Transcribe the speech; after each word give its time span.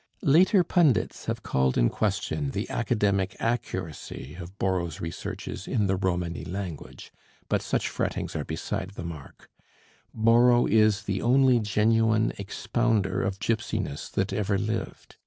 Later 0.23 0.63
pundits 0.63 1.25
have 1.25 1.43
called 1.43 1.77
in 1.77 1.87
question 1.91 2.49
the 2.49 2.67
academic 2.71 3.35
accuracy 3.39 4.33
of 4.39 4.57
Borrow's 4.57 4.99
researches 4.99 5.67
in 5.67 5.85
the 5.85 5.95
Romany 5.95 6.43
language: 6.43 7.13
but 7.49 7.61
such 7.61 7.87
frettings 7.87 8.35
are 8.35 8.43
beside 8.43 8.93
the 8.95 9.03
mark; 9.05 9.51
Borrow 10.11 10.65
is 10.65 11.03
the 11.03 11.21
only 11.21 11.59
genuine 11.59 12.33
expounder 12.39 13.21
of 13.21 13.37
Gipsyness 13.39 14.09
that 14.13 14.33
ever 14.33 14.57
lived. 14.57 15.17